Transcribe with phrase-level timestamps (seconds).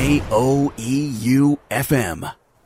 [0.00, 1.56] J-O-E-U-F-M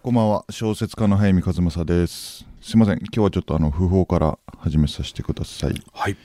[0.02, 2.44] こんばんは、小説家の早見和正です。
[2.60, 5.82] すいません、今日はちょっとあの、訃報から始めさせてください。
[5.94, 6.16] はい。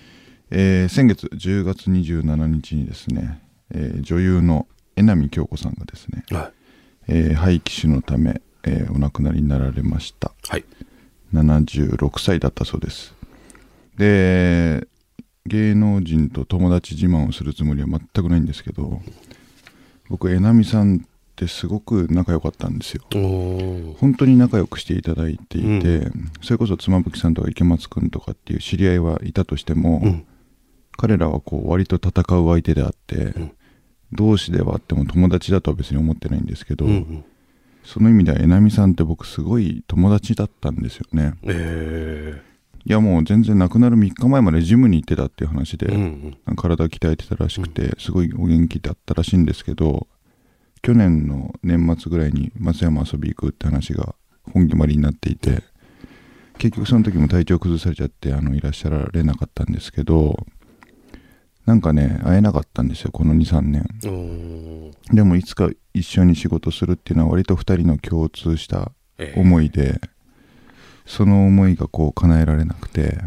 [0.52, 3.42] えー先月10月27日にですね、
[3.74, 4.68] えー女優の
[4.98, 6.52] 江波京子さんがですね、は
[7.08, 10.34] えー肺気腫のため、えーお亡くなりになられました。
[10.58, 10.66] い。
[11.34, 13.16] 76歳だったそうです。
[13.98, 14.86] で、
[15.46, 19.02] 芸能人と友達自慢をするつもりは全くないんですけど、
[20.10, 21.00] 僕、江波さんっ
[21.36, 23.04] てすごく仲良かったんですよ。
[23.12, 26.10] 本当に仲良くしていただいていて、
[26.42, 30.26] それこそ妻夫木さんとか池松君とかっていう知り合いはいたとしても、うん。
[31.00, 33.52] 彼らはこう割と戦う相手であって、ん。
[34.14, 37.26] 同士ではあっても友達だとは別に思ってないんですけど、うんうん。
[37.84, 41.36] その意味では江波さんって僕すごい友達だったんですよね。
[41.44, 42.42] え
[42.88, 45.94] いやもう全然亡くなる3日前までジムに行ってたっていう話で、ー。
[45.94, 46.56] うんうん。
[46.56, 50.08] 体鍛えてたらしくて、すごいお元気だったらしいんですけど
[50.82, 54.16] 去年の年末ぐらいに松山遊び行くって話が
[54.54, 55.64] 本決まりになっていて
[56.58, 60.38] 結局その時も体調崩されちゃってあのいらっしゃられなかったんですけど
[61.66, 70.00] なんかね会えなかったんですよこの23年でもいつか一緒に仕事するっていうのは割と2人の共通したえー思いで
[71.08, 73.18] その思いがこう叶えられなくて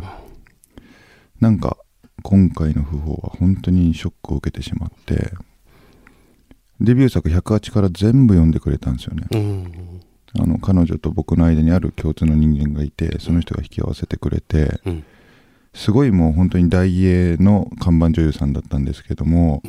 [1.40, 1.78] なんか
[2.22, 5.32] 今回の訃報は本当にショックを受けてしまって
[6.80, 9.26] デビュー作108から全部読んでくれたんですよね。
[9.32, 10.00] うん
[10.38, 15.04] あの彼女と僕の間にある共通の人間がいてその人が引き合わせてくれてうん。
[15.74, 19.62] すごいもう本当に大英の看板女優さんだったんですけども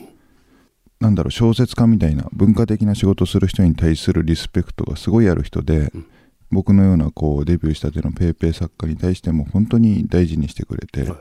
[1.00, 6.06] なんだろう小説家みたいな文化的な仕事をする人に対するリスペクトがすごいある人で、うん
[6.52, 11.18] 僕のようなこうデビューしたてのペーペー作家に対しても本当に大事にしてくれて、は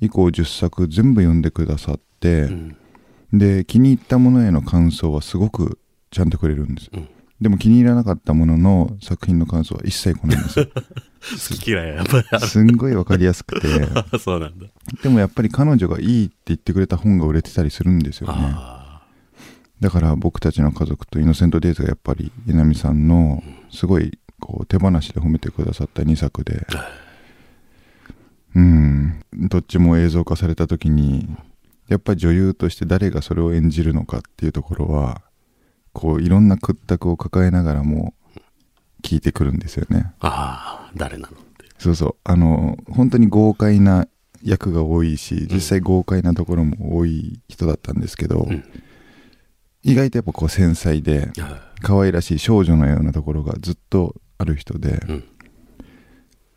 [0.00, 2.76] 以降10作全部読んでくださって、うん。
[3.32, 5.78] で気に入ったものへの感想はすごく
[6.10, 7.08] ちゃんとくれるんです、うん。
[7.40, 10.66] でも気に入らなかったものの作品の感想は一切来ないんですよ。
[11.50, 13.66] 好き嫌いやっぱりあすんごいわかりやすくて。
[13.66, 13.88] る。
[14.20, 14.66] そうなんだ。
[15.02, 18.34] でもやっぱり彼女がいいって言ってくれた本が売れてたりするんですよね。
[18.36, 19.02] あ
[19.80, 26.66] だから僕たちの家族とイノセントデイズがやっぱり稲見さんのすごいこう手放しで褒めてくださった2作で。
[28.54, 29.20] うん。
[29.32, 31.28] どっちも映像化された時に
[31.88, 35.22] やっぱり女優として誰がそれを演じるのかっていうところは
[35.92, 38.14] こういろんな屈託を抱えながらも
[39.02, 40.12] 聞いてくるんですよね。
[40.20, 40.28] あ。
[40.28, 41.66] ああ、誰なのって。
[41.78, 42.16] そうそう。
[42.24, 44.06] あの本当に豪快な
[44.42, 48.64] 役が多いし実際豪快なところも多い人だったんですけど、うん
[49.82, 55.24] 意外とやっぱこう繊細では可愛らしい少女のようなところがずっとある人でい、うん。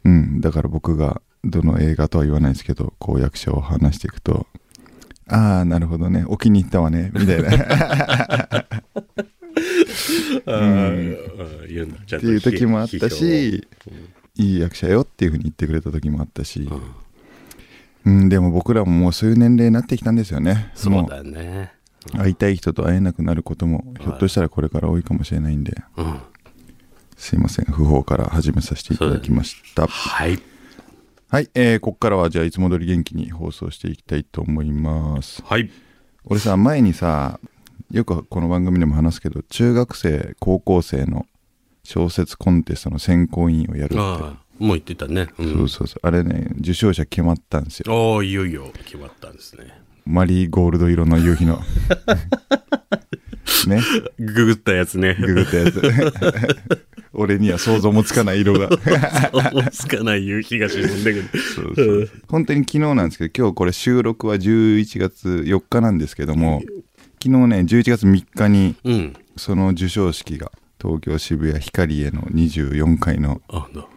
[0.03, 4.47] うん、だから僕がどの映画とは言わないですけどこう役者を話していくと
[5.27, 6.25] 「ああなるほどね。
[6.27, 8.67] お気に入ったわね」みたいな。
[10.45, 11.17] うん。
[11.91, 12.05] だ。
[12.05, 13.65] ちゃんていう時もあったし批
[14.37, 16.69] いい役者よっていうふうに言ってくれた時もあったし。
[18.05, 18.21] うん。
[18.23, 20.71] うん、でも僕らももうそういう年齢になってきたんですよね。
[20.73, 21.73] そうだよね。
[22.17, 26.19] 会いたい人と会えなくなることもひょっとしたらこれから多いかもしれないんでうん。
[27.17, 30.41] すいません不法から始めさせていただきましたはい。
[31.29, 35.69] はい、えー、ここからはじゃあいつも通り元気に放送していきたいと思いますはい。
[36.25, 37.39] 俺さ前にさ
[37.91, 41.25] よくこの番組でも話すけど中学生高校生の
[41.83, 45.29] 小説コンテストの選考委員をやるって、ああ、もう言ってたね。
[45.37, 45.43] う。
[45.43, 49.81] そうんそうそうあれね受賞者決まったんですよおお、いよいよ決まったんですね。
[50.05, 51.61] マリーゴールド色の夕日の
[53.67, 53.81] ね
[54.17, 55.15] ググったやつね。
[55.19, 55.81] ググったやつ
[57.13, 58.69] 俺には想像もつかない色が
[59.71, 61.25] つかない夕日が沈んでくる。
[61.55, 66.61] そうそう本当に昨日なんですけど今日これ収録は11月4日なんですけども
[67.21, 69.13] 昨日ね11月3日にうん。
[69.37, 70.51] その授賞式が
[70.81, 73.87] 東京渋谷ヒカリエの24階のあの、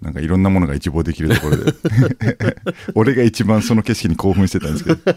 [0.00, 1.72] なんかいろんなものが一望できるところで。
[2.94, 5.00] 俺が一番その景色に興奮してたんですけど。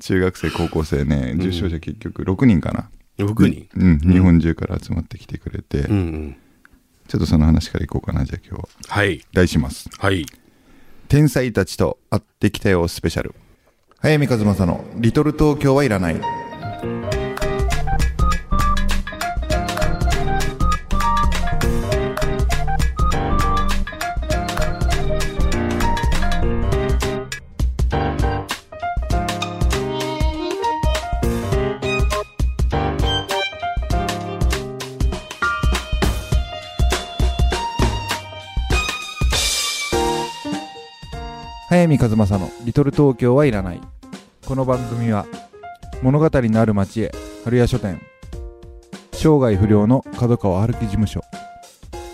[0.00, 2.88] 中学生高校生ね受賞者結局6人かな、
[3.18, 3.68] 6人。
[3.74, 6.36] うん日本中から集まってきてくれて、うんうん。
[7.08, 8.68] ちょっとその話からいこうかなじゃあ今日は。
[8.88, 9.24] はい。
[9.32, 9.88] 題します。
[9.98, 10.26] はい。
[11.08, 13.34] 天才たちと会ってきたよスペシャル。
[14.00, 16.20] 早見和正の「リトル東京はいらない」
[41.88, 43.80] 見和正の「リトル東京はいらない」
[44.46, 45.26] この番組は
[46.02, 47.12] 物語のある町へ
[47.44, 48.00] 春屋書店。
[49.12, 51.22] 生涯不良の角川春樹事務所。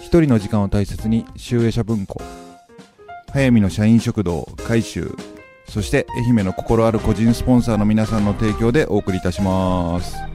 [0.00, 2.22] 一人の時間を大切に集英社文庫。
[3.32, 5.14] 早見の社員食堂改修。
[5.68, 10.33] そして愛媛の心ある個人スポンサーの皆さんの提供でお送りいたします。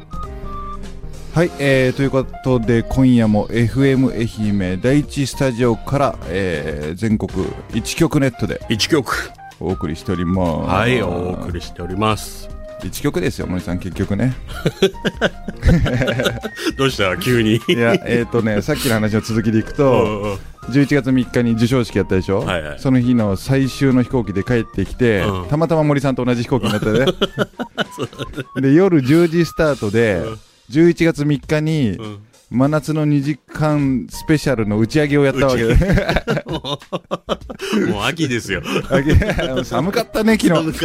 [1.33, 7.31] はい、えー、ということで今夜も FM 愛媛第一スタジオから、えー全国
[7.71, 9.31] 1曲ネットで一曲。
[9.59, 10.69] お送りしております。
[10.69, 12.49] はいお送りしております。
[12.81, 14.35] 1曲ですよ森さん結局ね。
[16.77, 17.15] どうした？
[17.17, 17.57] 急に。
[17.69, 20.33] いやえっ、とねさっきの話の続きでいく うとんうん。
[20.71, 22.79] 11月3日に授賞式やったでしょ、はいはい。
[22.79, 25.47] その日の最終の飛行機で帰ってきて、うん。
[25.47, 27.05] たまたま森さんと同じ飛行機になったね。
[28.61, 30.39] で夜10時スタートで、うん
[30.69, 32.19] 11月3日にうん。
[32.51, 35.67] 真夏の2時間スペシャルの打ち上げをやったわけ。
[35.67, 35.75] で
[37.91, 38.63] もう秋ですよ。
[39.63, 40.79] 寒かったね昨日。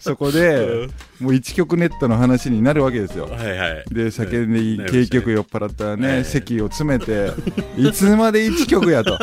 [0.00, 0.88] そこで、
[1.20, 3.26] もう1曲ネットの話になるわけですよ。
[3.26, 3.84] はいはい。
[3.92, 4.86] で酒にね。
[4.90, 7.30] 景局酔っ払ったらね、はい席を詰めて
[7.76, 9.16] いつまで1曲やと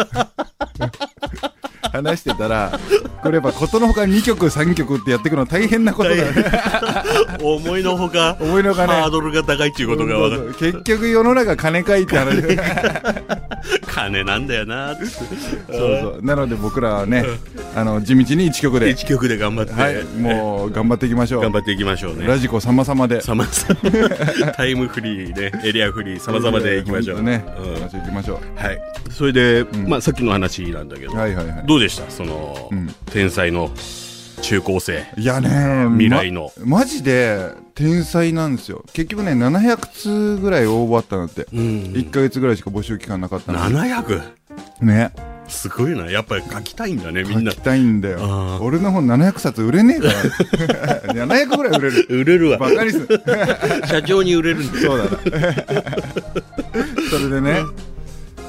[1.94, 2.80] 話してたら
[3.22, 6.44] これやっぱことのほか2曲3曲ってやっていくの大変なことだよね
[7.42, 8.94] 思いのほか思いのほかね。
[8.94, 12.42] ハードルが高いっていうことが分かる結局世の中金かいって話。
[12.42, 12.58] そ う
[13.86, 14.94] 金なんだよな。
[14.94, 16.20] ってそう。
[16.22, 17.26] なので僕らはね
[17.76, 18.90] あの地道に1曲で。
[18.90, 20.04] 一曲で頑張って、はい。
[20.18, 21.42] もう頑張っていきましょう。
[21.42, 22.26] 頑張っていきましょうね。
[22.28, 23.22] ラジコ様々で。
[23.22, 25.52] さまざまタイムフリーね。
[25.64, 27.74] エリアフリーさまざまでいきましょう、ね、うん。
[27.84, 28.82] 行きましょはい。
[29.12, 29.88] それで、ん。
[29.88, 31.64] まあさっきの話なんだけど、うはいはいはい。
[31.66, 32.88] どうでしたその、うん。
[33.08, 33.70] 天才の
[34.42, 35.06] 中高生。
[35.18, 36.52] いやね未来の。
[36.60, 38.84] まマジで天才なんですよ。
[38.94, 41.60] 結局ね700通ぐらい応募あったのって、うん。
[41.94, 44.22] 1ヶ月ぐらいしか募集期間なかったの700
[44.82, 45.12] ね。
[45.50, 46.10] すごいな。
[46.10, 48.60] やっぱり書きたいんだねみんな書きたいんだよ。
[48.62, 50.08] 俺の本700冊売れねえか
[51.14, 51.28] ら。
[51.28, 52.08] 700ぐらい売れる。
[52.10, 52.60] 売れるわ。
[52.60, 53.08] バカにすん
[53.88, 55.10] 社長に売れるんだそうだな。
[57.12, 57.66] それでね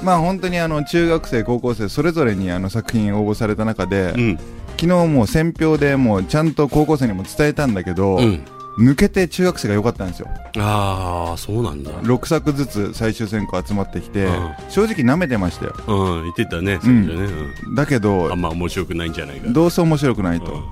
[0.04, 4.38] まあ本当にあの中学生高校生それぞれにあの作品応募された中で、うん。
[4.76, 8.44] 昨日もう選票でもうちゃんと高校生にも伝えたんだけど、うん。
[8.76, 10.28] 抜けて中学生が良かったんですよ。
[10.58, 11.92] ああそうなんだ。
[12.02, 14.54] 6作ずつ最終選考集まってきて、うん。
[14.68, 15.74] 正直舐めてましたよ。
[15.86, 17.28] うん言ってたねそれじゃね、
[17.76, 18.02] だけうん。
[18.02, 19.48] どあんま面白くないんじゃないか。
[19.48, 20.64] どうせ面白くないと、うん。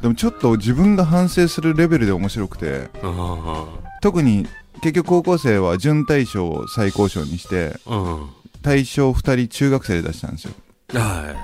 [0.00, 3.66] でもちょっと自分が反省するレベルで面白くてあ
[4.00, 4.46] 特に
[4.80, 8.28] 結局高校生は準大賞を最高賞にしてあうん
[8.62, 10.54] 大賞2人中学生で出したんですよ。
[10.94, 11.34] は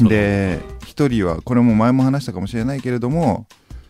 [0.00, 0.04] い。
[0.08, 3.46] で1人はこれも前も話したかもしれないけれども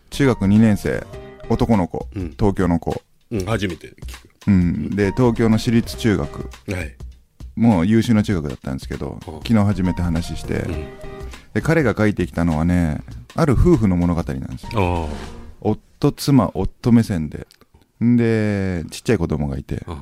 [0.09, 1.05] 中学2年生
[1.49, 2.31] 男の子うん。
[2.31, 3.01] 東京の子、
[3.31, 6.49] うん初めて聞うん、で東京の私立中学。
[6.49, 6.95] くはい。
[7.55, 9.31] もう優秀な中学だったんですけどう。
[9.31, 10.59] ん昨日初めて話して。
[10.61, 10.87] うん。
[11.53, 13.01] で彼が書いてきたのはね
[13.35, 15.09] ある夫婦の物語なんですよ。
[15.61, 15.69] あ
[16.01, 17.47] 夫妻夫目線で。
[18.03, 19.83] んでちっちゃい子供がいて。
[19.87, 20.01] あ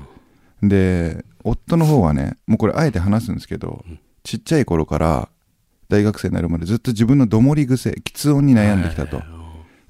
[0.63, 3.99] で夫の方はねもうこれあえて話すんですけど、うん。
[4.23, 5.29] ちっちゃい頃から
[5.89, 9.21] 大学生になるまでずっと自分のどもり癖喫音に悩んできたと、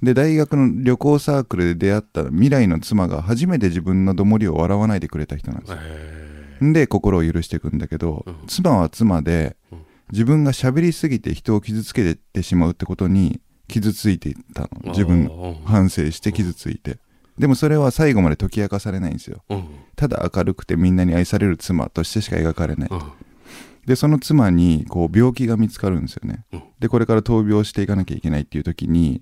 [0.03, 6.73] で大学の旅行サークルで出会った未来の妻が初めて自分のどもりを笑わないでくれた人なんですよ。
[6.73, 8.35] で心を許していくんだけど、うん。
[8.47, 9.79] 妻は妻で、うん。
[10.11, 14.91] 自分が喋りすぎて人を傷つけてしまうってことに傷ついていったの。
[14.91, 15.29] 自分
[15.65, 16.99] 反省して傷ついて
[17.37, 19.43] でもそれは最後まで解き明かされないんですよ。
[19.49, 19.67] うん。
[19.95, 22.89] ただ明るくてみんなに愛される妻としてしか描かれない。
[22.91, 23.01] うん。
[23.85, 26.63] でその妻にこう病気が見つかるんですよね、うん。
[26.79, 29.21] でこれから闘病していかなきゃいけないっていう時に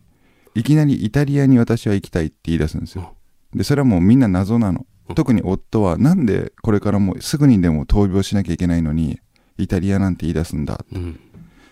[0.56, 3.16] いきなりイタリアに私は行きたいって言い出すんですよ。
[3.54, 4.86] でそれはもうみんな謎なの。
[5.10, 5.16] うん。
[5.16, 9.20] 特に夫はなんでこれからもうすぐにでも闘病しなきゃいけないのに
[9.58, 10.84] イタリアなんて言い出すんだ。
[10.92, 11.20] うん。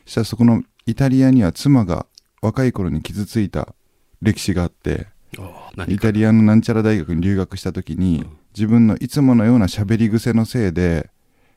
[0.06, 2.06] そしたらそこのイタリアには妻が
[2.42, 3.74] 若い頃に傷ついた
[4.22, 5.08] 歴史があって
[5.88, 8.26] イタリアのなんちゃら大学に留学した時に、
[8.56, 11.10] 自分のいつものような喋り癖のせいで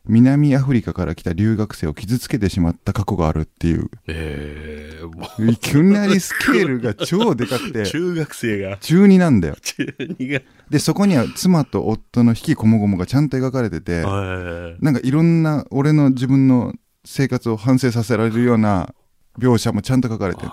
[0.09, 3.90] 南アフリカから来た留学生を傷つけてしまった過去があるっていう。
[4.06, 5.50] ええもう。
[5.50, 7.87] いきなりスケールが超でかくて。
[7.87, 8.76] 中学生が。
[8.78, 9.56] 中2なんだよ。
[9.61, 10.40] 中二が。
[10.71, 18.92] でそこには妻と夫の引きこもごもがちゃんと描かれててはいなんかいろんな俺の自分の生活を反省させられるような
[19.38, 20.50] 描写もちゃんと書かれてる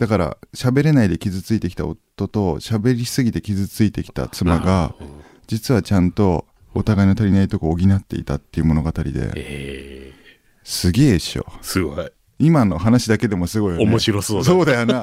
[0.00, 5.08] だから喋れないで傷ついてきた夫と喋りすぎて傷ついてきた妻がうん
[5.46, 10.14] 実はちゃんとお互いの足りないとこを補っていたっていう物語でええ。
[10.62, 11.46] すげえっしょ。
[11.60, 12.08] すごい。
[12.38, 13.84] 今の話だけでもすごいよね。
[13.84, 15.02] 面白そうだそうだよな。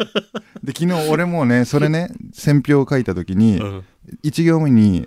[0.63, 3.86] で昨日俺もねそれね選評を書いた時にうん。
[4.24, 5.06] 1行目に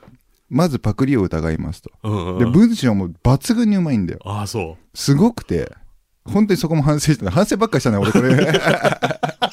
[0.51, 1.91] まずパクリを疑いますと。
[2.03, 4.21] うんうんで文章も抜群にうまいんだよ。
[4.27, 5.73] ああそすごくて
[6.27, 7.31] 本当にそこも反省してた。
[7.31, 8.29] 反省ばっかりしたね俺これ。
[8.29, 8.37] う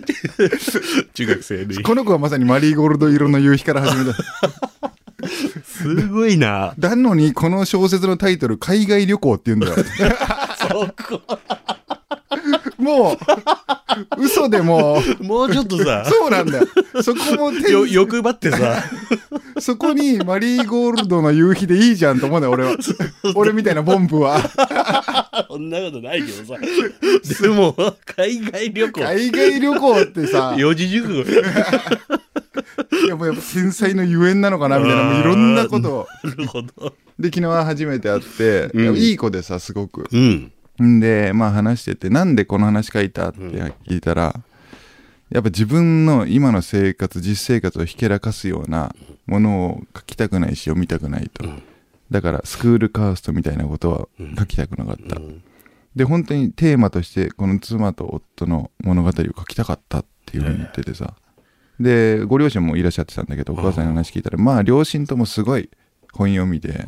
[1.14, 4.18] 中学生にこの子はまさにマリーゴールド色の夕日から始めた
[5.64, 6.74] すごいな。
[6.78, 9.74] なのに、この小説のタイトル、海外旅行って言うんだよ。
[10.68, 11.22] そこ。
[12.78, 13.18] もう、
[14.18, 16.66] 嘘でも、もうちょっとさ、そうなんだよ。
[17.02, 18.82] そこも天よ、欲張ってさ、
[19.58, 22.76] そこにマリーゴールドの夕日でいいじゃんと思うんだよ、俺は。
[23.34, 24.40] 俺みたいなボンプは。
[25.48, 26.60] そんなことないけどさ。
[27.42, 27.74] でも、
[28.16, 29.00] 海外旅行。
[29.00, 31.24] 海外旅行ってさ、い 四字熟語。
[33.10, 36.06] やもうやっぱ天才のゆえんなのかなみたいな、もういろんなことを。
[36.24, 36.94] なるほど。
[37.18, 40.08] で、昨日は初めて会って、うんいやいい子でさ、すごく。
[40.10, 40.52] うん。
[40.82, 43.38] んで、まあ話してて、なんでこの話書いたって
[43.86, 44.34] 聞いたら、
[45.30, 48.94] やっぱ自分の今の生活、実生活をひけらかすような
[49.26, 51.46] ものを書きたくないし、読みたくないと。
[51.46, 51.62] うん
[52.10, 55.16] だから、スクールカーストみたいなことは書きたくなかった。
[55.16, 55.42] うん。
[55.94, 61.14] で、本当にテーマとして、この妻と夫の物語を書きたかったっていうふうに言っててさ。
[61.78, 65.70] で、ご両親もいらっしゃってたんだけど、お母さんの話聞いたら、まあ、両親ともすごい
[66.12, 66.84] 本読みで、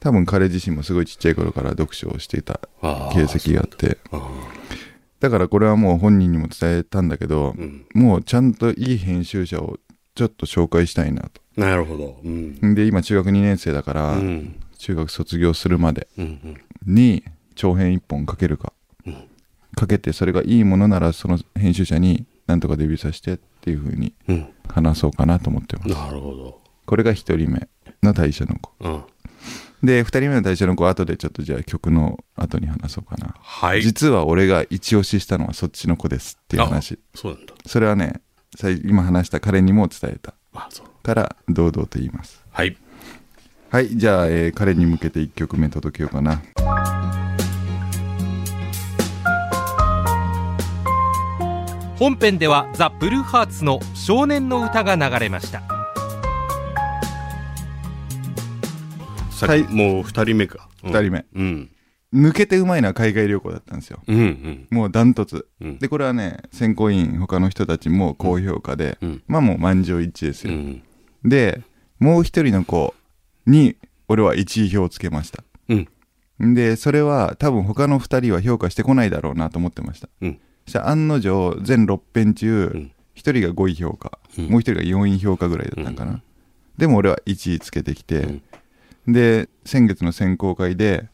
[0.00, 2.60] 多分彼自身もすごいちっちゃい頃から読書をしていた
[3.12, 4.30] 形跡があって、あ
[5.20, 7.54] だからこれはもう本人にも伝えたんだけど
[7.94, 9.78] もうちゃんといい編集者を
[10.16, 11.40] ちょっと紹介したいなと。
[11.56, 12.20] なるほど。
[12.24, 12.74] うん。
[12.74, 14.60] で、今中学2年生だから、うん。
[14.78, 16.08] 中学卒業するまで。
[16.86, 17.22] に
[17.54, 18.72] 長編1本書けるか。
[19.06, 19.28] うん
[19.78, 24.48] かけて、それがいいものならその編集者になんとかデビューさせてっていうふうにうん。
[24.68, 25.88] 話そうかなと思ってます。
[25.90, 26.60] なるほど。
[26.86, 27.68] これが1人目
[28.02, 28.72] の対象の子。
[28.80, 29.04] うん。
[29.82, 33.34] で、2人目の対象の子は後でちょっとじゃあ曲の後に話そうかな。
[33.38, 33.82] はい。
[33.82, 36.98] 実は俺が一押ししたのはそっちの子ですっていう話。
[37.14, 37.52] そうなんだ。
[37.66, 38.22] それはね、
[38.84, 40.86] 今話した彼にも伝えたあ、そう。
[41.02, 42.42] から堂々と言います。
[42.50, 42.76] はい。
[43.70, 46.40] はい、じゃあ、えー彼に向けて1曲目届けようかな。
[51.98, 55.62] 本編ではザ・ブルーハーツの少年の歌が流れました
[59.30, 60.66] さはいもう二人目か。
[60.82, 61.26] 2人目。
[61.34, 61.70] うん。
[62.14, 64.00] 抜けてうまいのは海外旅行だったんですよ。
[64.06, 64.66] うんうん。
[64.70, 65.48] もうダントツ。
[65.60, 65.78] うん。
[65.78, 69.22] で、これはね、選考委員、他の人たちも高評価で、うん。
[69.26, 70.54] まあもう満場一致ですよ。
[70.54, 70.82] うん。
[71.24, 71.62] で、
[71.98, 72.94] もう一人の子
[73.46, 73.76] に、
[74.08, 75.42] 俺は1位票をつけました。
[75.68, 75.74] う
[76.46, 76.54] ん。
[76.54, 80.08] で、それは多分他の2人は評価してこないだろうなと思ってました。
[80.20, 80.40] うん。
[80.64, 86.12] そしたら案の定、全6編中、うん1人が5位評価、うんもう1人が4位評価ぐらいだったんかな。
[86.12, 86.22] うん
[86.76, 88.42] でも俺は1位つけてきて、うん
[89.08, 91.08] で、先月の選考会で、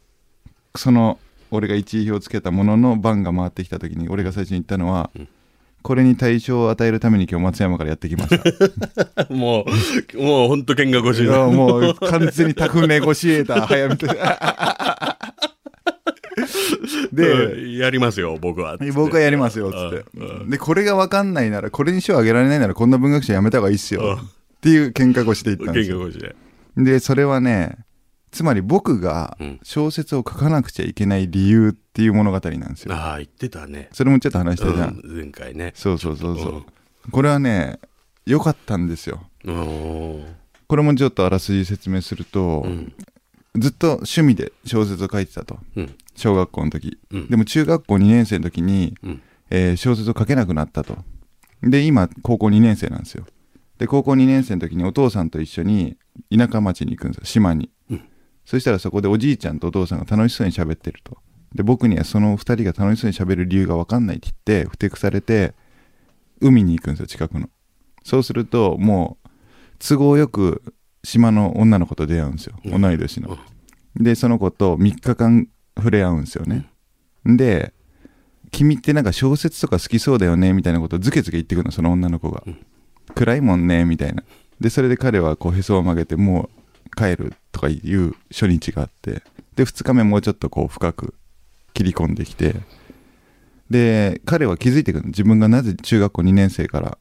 [0.76, 1.18] その
[1.50, 5.28] 俺が1位票つけたものの番が回ってきた時に俺が最初に言ったのは、うん
[5.82, 9.26] これに対象を与えるために今日松山からやってきました。
[9.34, 9.66] も
[10.14, 11.38] う、もう本当喧嘩腰いだ。
[11.38, 14.06] やもう完全にタフネゴシエーター早めて。
[17.12, 18.78] で、うんやりますよ、僕は。
[18.94, 20.50] 僕はやりますよ、つって。
[20.50, 24.20] で、これが分かんないなら、これに賞あげられないなら、こんな文学賞やめた方がいいっすうんよ。
[24.22, 26.08] っていう喧嘩腰で言ったんですよ。
[26.76, 27.78] で、それはね、
[28.32, 32.94] つまり僕がうん小説を書かなくちゃいけない理由っていう物語なんですよ。
[32.94, 33.88] ああ、言ってたね。
[33.92, 35.00] それもちょっと話したじゃん。
[35.04, 35.72] うん前回ね。
[35.76, 36.64] そうそうそうそう。
[37.10, 37.78] これはね、
[38.26, 39.22] 良かったんですよ。
[39.44, 42.92] これもちょっとあらすじ説明すると、うん。
[43.56, 45.58] ずっと趣味で小説を書いてたと。
[45.76, 45.94] うん。
[46.16, 46.98] 小学校の時。
[47.10, 47.28] うん。
[47.28, 49.22] でも中学校2年生の時に、うん。
[49.50, 50.96] えー小説を書けなくなったと。
[51.62, 53.26] で、今、高校2年生なんですよ。
[53.78, 55.96] で、高校2年生の時にお父さんと一緒に
[56.36, 57.70] 田舎町に行くんですよ、島に。
[58.44, 61.16] うんそしたらそこでおじいちゃんとお父さんが楽しそうに喋ってると。
[61.54, 65.54] で、僕にはその2人が楽しそうに喋る理由が分かんないって言って、ふてくされて、
[66.40, 67.48] 海に行くんですよ、近くの。
[68.02, 69.28] そうすると、もう、
[69.78, 70.62] 都合よく
[71.04, 73.38] 島の女の子と出会うんですよ、うん同い年の。
[73.94, 76.68] で、その子と3日間触れ合うんですよね。
[77.24, 77.72] で、
[78.50, 82.42] 君ってなんか小説とか好きそうだよねみたいなことをズケズケ言ってくるの、その女の子が。
[82.46, 82.58] うん
[83.14, 84.22] 暗いもんねみたいな。
[84.60, 86.61] で、それで彼はこうへそを曲げて、もう
[86.96, 89.22] 帰るとかいう初日があって、
[89.56, 91.14] で、2日目もうちょっとこう深く
[91.74, 92.54] 切り込んできて、
[93.70, 95.08] で、彼は気づいてくるの。
[95.08, 96.98] 自分がなぜ中学校2年生から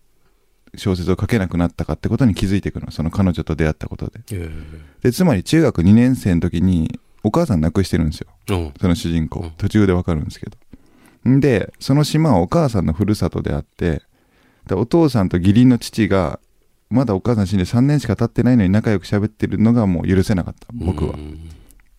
[0.76, 2.92] 小説を書けなくなったかってことに気づいてくるの。
[2.92, 4.22] その彼女と出会ったことで。
[4.32, 4.50] え
[5.04, 8.28] で、つまり中学2年生の時にお母さん亡くしてるんですよ。
[8.80, 9.52] その主人公うん。
[9.52, 10.58] 途中でわかるんですけど。
[11.30, 14.02] んで、その島はお母さんのふるさとであって、
[14.68, 16.40] でお父さんと義理の父が、
[16.92, 21.14] まだお母さん死んで3年しか経ってないのに仲良く喋ってるのがもう許せなかった、僕は。
[21.14, 21.50] っうん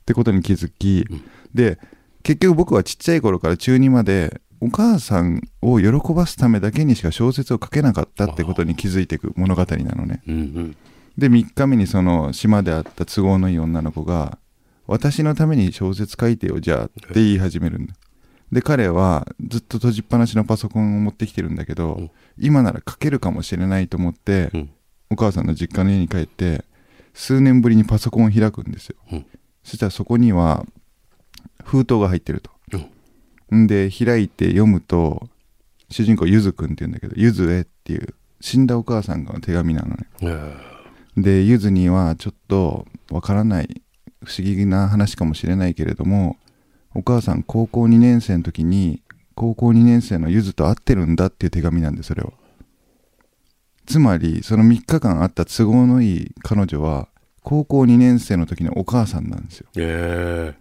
[0.04, 1.22] てことに気づきうん、
[1.54, 1.78] で、
[2.24, 10.22] 結局僕はちっちゃい頃から中2まで、お母さんを喜ばすためだけにしか小説を書けなかったってことに気づいていく物語なのね。
[10.28, 10.76] うんうん。
[11.18, 14.38] で3日目にその島で会った都合のいい女の子が
[14.86, 17.94] 「私のために小説書いてよじゃあ」って言い始めるんだ
[18.50, 24.70] で彼はずっと閉じっぱなしのパソコンを持ってきてるんだけど、うん今なら書けるかもしれないと思って、うん
[25.12, 26.64] お母さんの実家の家に帰って
[27.14, 29.26] 数年ぶりにパソコンを開くんですよ、うん。
[29.62, 30.64] そしたらそこには
[31.64, 32.50] 封筒が入ってると、
[33.56, 33.66] ん。
[33.66, 35.28] で開いて読むと
[35.90, 40.06] 主人公ゆずくんって言うんだけど「ゆずへ」っていう死んだお母さんがの手紙なのね。
[40.22, 40.72] え
[41.16, 43.82] でゆずにはちょっとわからない
[44.24, 46.38] 不思議な話かもしれないけれども
[46.94, 49.02] お母さん高校2年生の時に
[49.34, 52.32] 高校2年生のゆずと会ってるんだっていう手紙なんでそれは
[53.86, 57.08] つまりその3日間あった都合のいい彼女は
[57.42, 59.66] 高校2年生の時のお母さんなんですよ。
[59.76, 60.54] え。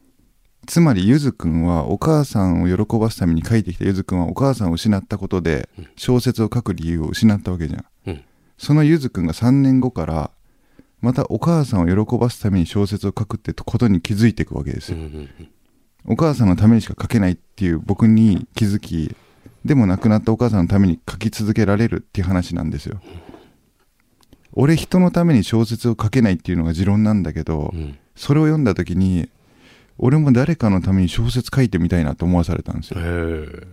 [0.68, 8.24] つまりゆずくんはお母さんを喜ばすために書いてきたゆずくんはお母さんを失ったことで小説を書く理由を失ったわけじゃん、うん。
[8.58, 10.32] そのゆずくんが3年後から
[11.00, 15.30] またお母さんを喜ばすために小説を書くってことに気づいていくわけですよ、うんうん。
[16.06, 19.16] お母さんのためにしか書けないっていう僕に気づき
[19.66, 23.02] でも亡くなったお母さんのために書き続けられるっていう話なんですよ。
[24.54, 27.98] 俺人のために小説を書けないっていうのが持論なんだけど、うん。
[28.16, 29.30] それを読んだ時に
[29.98, 33.00] 俺も誰かのために小説書いてみたいなと思わされたんですよ。
[33.02, 33.68] え。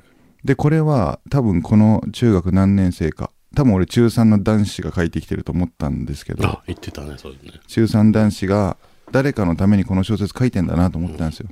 [0.45, 7.53] でこれは多分この中学何年生か多分俺中3の男子が書いてきてると思ったんですけどあ言ってたねそうですね。
[7.67, 8.77] 中3男子が
[9.11, 11.49] 誰かのためにこの小説書いてんだなと思ったんですよ、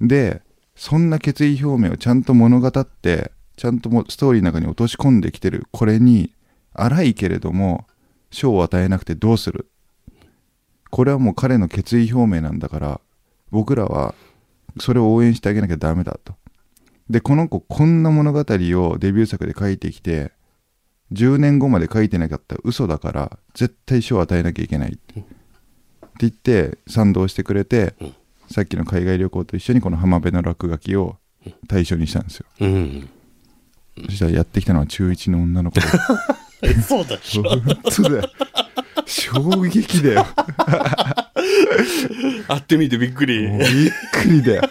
[0.00, 0.42] で
[0.76, 6.32] そんな決意表明をちゃんと物語ってちゃんともうストーリーの中に落とし込んできてるこれに
[6.74, 7.86] 荒いけれども
[8.30, 9.68] 賞を与えなくてどうする。
[10.90, 13.00] これはもう彼の決意表明なんだから
[13.50, 14.14] 僕らは
[14.78, 16.34] それを応援してあげなきゃダメだと。
[17.08, 18.44] でこの子こんな物語を
[18.98, 20.32] デビュー作で書いてきて
[21.12, 25.24] 10年後まで書いてなかったら嘘だから絶対賞を与えなきゃいけないって
[26.18, 28.14] 言って賛同してくれて、うん。
[28.52, 31.16] さっきの海外旅行と一緒にこの浜辺の落書きを
[31.68, 33.08] 対象にしたんですよ、うん
[34.06, 35.86] そしたらやってきたのは中1の女の子で。
[36.62, 38.30] え そうだしょだよ。
[39.06, 40.26] 衝撃だよ。
[42.48, 43.48] 会ってみてびっくり。
[43.48, 43.68] もうびっ
[44.12, 44.62] くりだよ。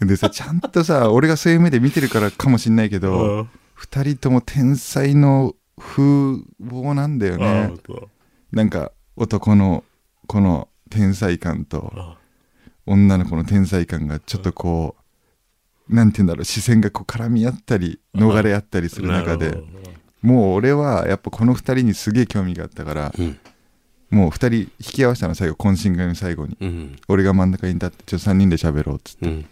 [0.00, 3.50] でさちゃんとさ俺がそういう目で見てるからかもしんないけうどん。
[3.74, 6.02] 二人とも天才の風
[6.62, 7.74] 貌なんだよあね
[8.52, 9.84] なんか男の
[10.26, 12.16] この天才感とあ
[12.86, 14.99] 女の子の天才感がちょっとこう
[15.90, 19.62] なんて言うんだろう視線がこう絡み合ったり逃れ合ったりする中で
[20.22, 23.38] もう俺はやっぱこの二人にすげえ興味があったからうん。
[24.10, 26.96] もう二人引き合わせたの最後懇親会の最後にうん。
[27.08, 29.28] 俺が真ん中に立ってちょっと3人で喋ろうっつって。
[29.28, 29.46] うん。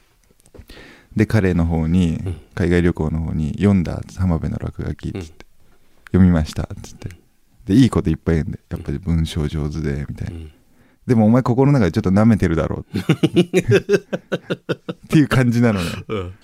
[1.17, 2.41] で彼の方にん。
[2.55, 5.47] 海外旅行の方に読んだ浜辺の落書きっつって、
[6.07, 7.11] 読みましたっつって。
[7.67, 10.53] でいいこといっぱい言うんでやっぱり文章上手でみたいな、うん
[11.09, 12.99] でもお前心の中でちょっと舐めてるだろう。
[13.01, 13.01] っ
[15.09, 15.91] ていう感じなのね。
[16.07, 16.35] うん。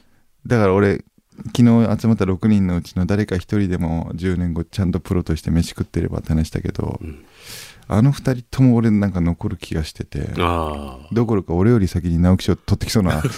[0.46, 1.04] だから俺
[1.48, 1.64] 昨日
[2.00, 7.18] 集まった6人のうちの誰か1人でも10年後ちゃんとプロとして飯食ってればって話したけど、ん。
[7.88, 10.20] あの2人とも俺なんか残る気がしてて
[11.12, 13.22] どころか俺より先に直木賞取ってきそうな。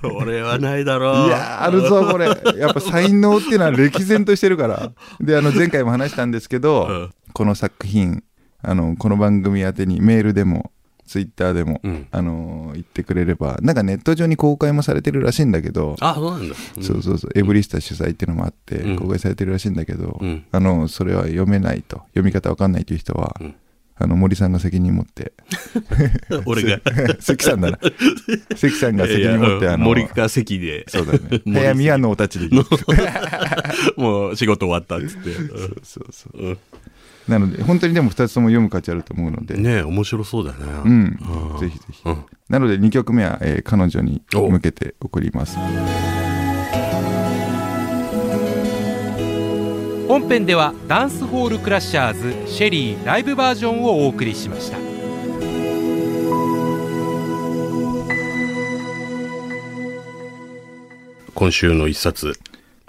[0.00, 1.26] それはないだろう。
[1.26, 2.26] いやーあるぞこれ。
[2.58, 4.92] やっぱ才能っていうのは歴然としてるから。
[5.20, 8.22] であの前回も話したんですけど、うんこの作品
[8.62, 10.70] あのこの番組宛てにメールでも
[11.04, 12.08] ツイッターでも、うん。
[12.10, 16.54] あの言ってくれればなんかネット上に公開もされてるらしいんだけど、あそうなんだ。
[16.80, 17.30] そうそうそう。
[17.34, 18.96] エブリスタ主催っていうのもあってうん。
[18.96, 20.46] 公開されてるらしいんだけど、うん。
[20.50, 21.98] あのそれは読めないと。
[22.14, 23.54] 読み方わかんないという人は、うん。
[23.96, 25.32] あの森さんが責任持って。
[26.46, 26.80] 俺が。
[27.20, 27.78] 関さんだな。
[28.56, 30.84] 関さんが責任持ってあの森か席で。
[30.88, 31.42] そうだね。
[31.44, 32.56] 森早見屋のお立ちで
[33.96, 35.34] もう仕事終わったっつって。
[35.82, 36.38] そうそう。
[36.38, 36.58] うん
[37.28, 40.58] なので本当にでも2つとも読む価値あると思うので、ねえ面白そうだね。
[40.84, 41.18] うん。
[41.52, 41.58] うん。
[41.58, 42.24] ぜひぜひ、うん。
[42.48, 45.56] なので2曲目は、えー彼女に向けて送ります。
[50.06, 54.78] 本編ではダンスホールクラッシャーズシェリーライブバージョンをお送りしました。
[61.34, 62.34] 今週の一冊。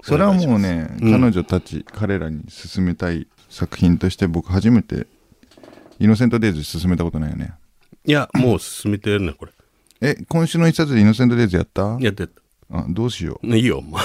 [0.02, 1.20] それはもうね、うん。
[1.20, 5.06] 彼女たち彼らに勧めたい作品として僕初めて
[5.98, 7.54] イノセントデイズ勧めたことないよね。
[8.04, 9.52] いやもう進めてるねこれ。
[10.00, 11.96] え今週の一冊でイノセントデイズやった？
[12.00, 12.30] やってやっ
[12.68, 13.48] あどうしよう。
[13.48, 14.00] たいいよもう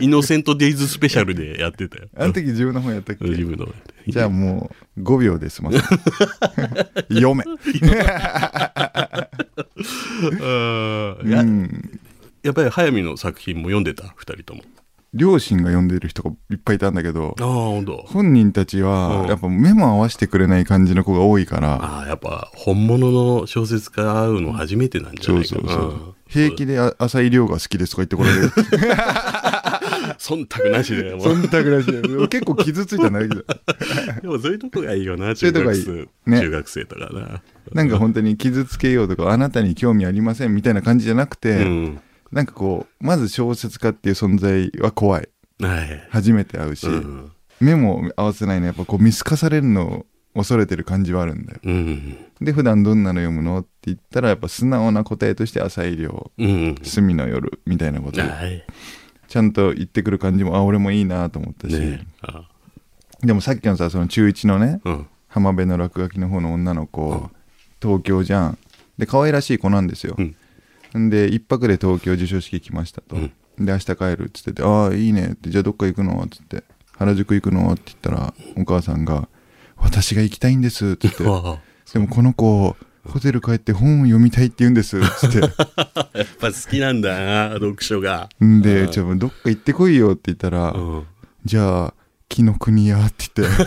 [0.02, 2.08] イノセントデイズスペシャルでやってたよ。
[2.16, 3.24] あの時自分の本やったっけ？
[3.26, 3.68] 自分の
[4.08, 5.78] じゃあもう5秒ですまず
[7.12, 7.44] 読め。
[10.40, 12.00] うん。
[12.42, 14.62] やっぱり早見の作品も読んでた二人とも
[15.14, 28.52] 両親が読んでる人がいっぱいいたんだけど本人たちうんはやっぱ目も合わせてくれない感じの子が多いからああやっぱ本物の小説家会うの初めてなんじゃそうないかなそうそう平気であ浅井亮が好きですとか言ってこられる
[30.18, 31.14] 忖度なしで。
[31.14, 32.16] 忖度なしで。
[32.16, 33.36] 俺結構傷ついたんだけど。
[34.22, 36.08] でもそういうとこがいいよな、中学生。
[36.26, 37.42] ね中学生とかな。
[37.72, 42.00] なんか本当に傷つけようとか、あなたに興味ありませんみたいな感じじゃなくて、うん。
[42.32, 45.28] なんかこう、まず小説家っていう存在は怖い。
[45.60, 46.06] はい。
[46.10, 47.32] 初めて会うし、うん。
[47.60, 51.60] 目も合わせないのやっぱこう見透かされるのを恐れてる感じはあるんだよ。
[51.64, 52.16] うん。
[52.40, 56.76] で、普段どんなの読むのって言ったら、やっぱ素直な答えとして浅井亮、うん。
[56.82, 58.64] 隅の夜みたいなことではい。
[59.26, 62.48] ちゃんと言ってくる感じも、あ、俺もいいなと思ったし、ねあ
[63.20, 65.06] でもさっきのさ、その中1のね、うん。
[65.26, 67.30] 浜辺の落書きの方の女の子、
[67.82, 68.58] 東京じゃん。
[68.96, 70.14] で、可愛らしい子なんですよ。
[70.14, 70.34] ん
[70.94, 73.16] で、一泊で東京授賞式来ましたと。
[73.16, 73.32] うん。
[73.58, 75.30] で、明日帰るっつってて、ああ、いいね。
[75.32, 76.22] って、じゃあどっか行くの？
[76.24, 76.64] っつって、
[76.96, 77.72] 原宿行くの？
[77.72, 79.28] って言ったら、お母さんが、
[79.76, 81.60] 私が行きたいんですって言って、わ
[81.92, 85.40] でもこの子、ホテル帰って本を読みたいって言うんですっつって、
[85.76, 88.28] あ やっぱ好きなんだな、読書が。
[88.44, 91.06] んで、ちょ、どっか行ってこいよって言ったら、うん。
[91.44, 91.94] じゃあ、
[92.28, 93.62] 紀の国やって言って。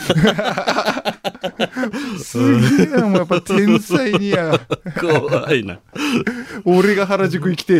[2.23, 4.59] すげえな、もうやっぱ天才にや。
[4.99, 5.79] 怖いな。
[6.65, 7.79] 俺が原宿行きてえ。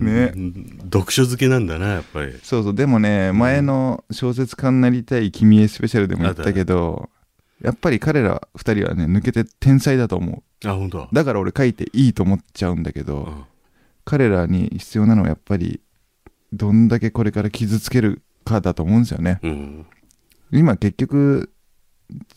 [0.00, 2.38] ねうん読書好きなんだな、やっぱり。
[2.42, 7.10] そうそう、でもね、前の小説家になりたい君へスペシャルでも言ったけど、
[7.62, 10.68] やっぱり彼ら二人はね、抜けて天才だと思う。
[10.68, 11.08] あ、本当？
[11.12, 13.44] だから俺書いていいと思っちゃうんだけど、うん
[14.06, 15.80] 彼らに必要なのはやっぱり、
[16.54, 19.40] どんだけこれから傷つけるかだと思うんですよね。
[19.42, 19.86] うん。
[20.52, 21.52] 今結局、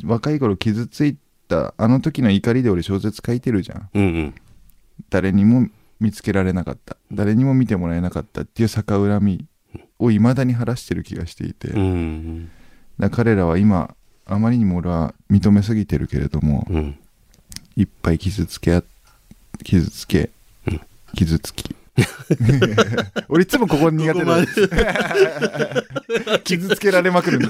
[0.04, 3.90] 若い頃傷ついたあの時の怒りで俺小説書いてるじゃん。
[3.94, 4.36] うんうん。
[5.10, 5.68] 誰にも
[6.00, 6.98] 見つけられなかった。
[7.12, 9.46] 誰にも見てもらえなかったっていう逆恨み
[10.00, 11.70] を未だに晴らしてる気がしていて。
[11.70, 12.50] うん。
[12.98, 17.00] だから彼らは今、あまりにも俺は認めすぎてるけれども、うん。
[17.76, 18.84] いっぱい傷つけあ、
[19.64, 20.32] 傷つけ、
[21.16, 21.76] 傷つき。
[23.30, 24.46] 俺いつもここ苦手だ。
[26.44, 27.50] 傷つけられまくるんだ。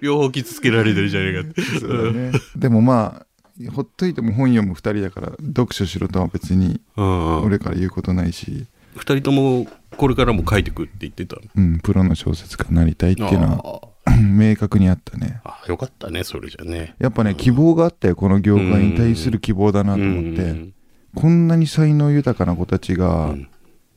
[0.00, 1.62] 両方傷つけられてるじゃねえかって。
[1.62, 2.32] そうだね。
[2.56, 6.80] でもまあ、ほっといても本読む二人だから、読書しろとは別に。
[6.96, 11.42] 俺から言うことないし、二人ともこれからも書いてくって言ってたの。
[11.56, 15.40] うん、プロの小説家になりたいっていうのは、あ 明確にあったね。
[15.44, 16.94] あ、よかったね、それじゃね。
[16.98, 20.79] やっぱね、希望があったよ、この業界に対する希望だなと思って。
[21.14, 23.48] うんこんなに才能豊かな子たちが、うん。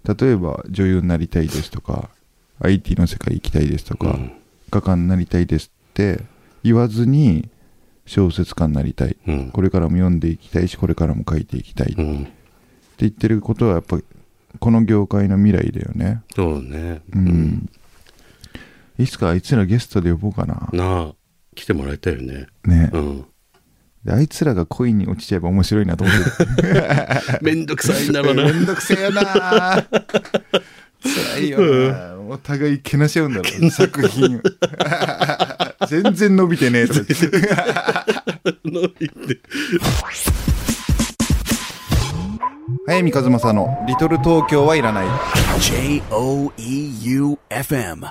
[0.03, 2.09] 例えば女優になりたいですとか
[2.59, 4.33] IT の世界行きたいですとか、うん。
[4.69, 6.21] 画家になりたいですって
[6.63, 7.49] 言わずに
[8.05, 9.51] 小説家になりたい、うん。
[9.51, 12.27] これからも読んでいきたいしこれからも書いていきたいってうん。
[12.97, 13.99] 言ってることはやっぱ
[14.59, 16.21] この業界の未来だよね。
[16.35, 17.01] そうね。
[17.13, 17.69] うん、
[18.97, 20.69] いつかあいつらゲストで呼ぼうかな。
[20.71, 21.13] なあ、
[21.55, 22.47] 来てもらいたいよね。
[22.65, 23.25] ね、うん。
[24.05, 26.17] であいつらが恋に落ちちゃえば面白いなと思っ
[26.57, 26.83] てる。
[27.41, 28.51] めんどくさいんだろうめな。
[28.53, 29.23] んどくせえよな。
[31.01, 31.59] 辛いよ
[31.91, 32.13] な。
[32.29, 34.41] お互いけなし合うんだろう作品
[35.87, 37.39] 全然伸びてねえとか言って。
[38.65, 39.39] 伸びて。
[42.85, 45.07] 早見和正の「リトル東京はいらない」
[45.59, 48.05] J O E U F M.